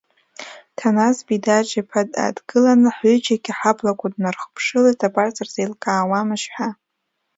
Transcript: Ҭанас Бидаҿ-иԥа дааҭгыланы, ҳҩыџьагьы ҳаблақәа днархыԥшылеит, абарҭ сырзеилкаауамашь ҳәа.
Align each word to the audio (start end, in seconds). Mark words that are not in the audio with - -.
Ҭанас 0.77 1.17
Бидаҿ-иԥа 1.27 2.01
дааҭгыланы, 2.11 2.89
ҳҩыџьагьы 2.97 3.53
ҳаблақәа 3.59 4.13
днархыԥшылеит, 4.13 4.99
абарҭ 5.07 5.35
сырзеилкаауамашь 5.37 6.47
ҳәа. 6.53 6.69